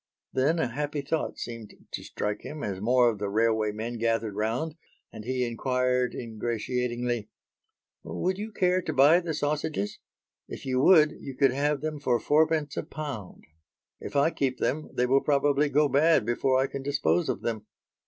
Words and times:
Then 0.33 0.57
a 0.57 0.65
happy 0.65 1.01
thought 1.01 1.37
seemed 1.37 1.75
to 1.91 2.03
strike 2.03 2.41
him 2.41 2.63
as 2.63 2.81
more 2.81 3.07
of 3.11 3.19
the 3.19 3.29
railway 3.29 3.71
men 3.71 3.99
gathered 3.99 4.33
round, 4.33 4.73
and 5.13 5.25
he 5.25 5.45
inquired 5.45 6.15
ingratiatingly, 6.15 7.29
"Would 8.01 8.39
you 8.39 8.51
care 8.51 8.81
to 8.81 8.93
buy 8.93 9.19
the 9.19 9.35
sausages; 9.35 9.99
if 10.47 10.65
you 10.65 10.79
would, 10.81 11.11
you 11.19 11.35
could 11.37 11.51
have 11.51 11.81
them 11.81 11.99
for 11.99 12.19
fourpence 12.19 12.75
a 12.77 12.81
pound? 12.83 13.45
If 13.99 14.15
I 14.15 14.31
keep 14.31 14.57
them, 14.57 14.89
they 14.91 15.05
will 15.05 15.21
probably 15.21 15.69
go 15.69 15.87
bad 15.87 16.25
before 16.25 16.57
I 16.59 16.65
can 16.65 16.81
dispose 16.81 17.29
of 17.29 17.41
them." 17.41 17.67